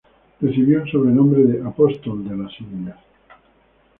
Recibió 0.41 0.81
el 0.81 0.89
sobrenombre 0.91 1.43
de 1.43 1.63
"Apóstol 1.63 2.27
de 2.27 2.35
las 2.35 2.59
Indias". 2.59 2.97